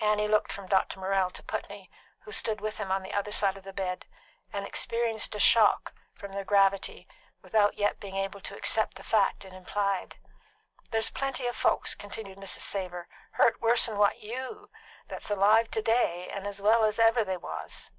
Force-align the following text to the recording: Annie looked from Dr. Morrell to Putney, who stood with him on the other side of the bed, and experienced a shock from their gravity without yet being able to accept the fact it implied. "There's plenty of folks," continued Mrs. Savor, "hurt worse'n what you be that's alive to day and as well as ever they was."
Annie 0.00 0.28
looked 0.28 0.50
from 0.50 0.66
Dr. 0.66 0.98
Morrell 0.98 1.28
to 1.28 1.42
Putney, 1.42 1.90
who 2.20 2.32
stood 2.32 2.58
with 2.58 2.78
him 2.78 2.90
on 2.90 3.02
the 3.02 3.12
other 3.12 3.30
side 3.30 3.54
of 3.58 3.64
the 3.64 3.72
bed, 3.74 4.06
and 4.50 4.66
experienced 4.66 5.34
a 5.34 5.38
shock 5.38 5.92
from 6.14 6.32
their 6.32 6.42
gravity 6.42 7.06
without 7.42 7.74
yet 7.74 8.00
being 8.00 8.16
able 8.16 8.40
to 8.40 8.56
accept 8.56 8.96
the 8.96 9.02
fact 9.02 9.44
it 9.44 9.52
implied. 9.52 10.16
"There's 10.90 11.10
plenty 11.10 11.46
of 11.46 11.54
folks," 11.54 11.94
continued 11.94 12.38
Mrs. 12.38 12.60
Savor, 12.60 13.08
"hurt 13.32 13.60
worse'n 13.60 13.98
what 13.98 14.20
you 14.22 14.70
be 14.72 14.78
that's 15.08 15.28
alive 15.30 15.70
to 15.72 15.82
day 15.82 16.30
and 16.32 16.46
as 16.46 16.62
well 16.62 16.84
as 16.86 16.98
ever 16.98 17.22
they 17.22 17.36
was." 17.36 17.90